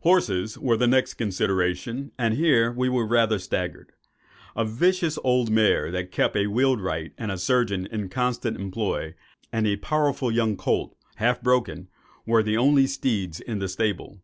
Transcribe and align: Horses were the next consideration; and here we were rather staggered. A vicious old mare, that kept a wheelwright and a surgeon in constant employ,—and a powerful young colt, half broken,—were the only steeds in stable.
Horses 0.00 0.58
were 0.58 0.76
the 0.76 0.86
next 0.86 1.14
consideration; 1.14 2.12
and 2.18 2.34
here 2.34 2.70
we 2.70 2.90
were 2.90 3.06
rather 3.06 3.38
staggered. 3.38 3.92
A 4.54 4.66
vicious 4.66 5.18
old 5.24 5.50
mare, 5.50 5.90
that 5.90 6.12
kept 6.12 6.36
a 6.36 6.46
wheelwright 6.48 7.12
and 7.16 7.32
a 7.32 7.38
surgeon 7.38 7.86
in 7.90 8.10
constant 8.10 8.58
employ,—and 8.60 9.66
a 9.66 9.76
powerful 9.76 10.30
young 10.30 10.58
colt, 10.58 10.94
half 11.16 11.40
broken,—were 11.40 12.42
the 12.42 12.58
only 12.58 12.86
steeds 12.86 13.40
in 13.40 13.66
stable. 13.66 14.20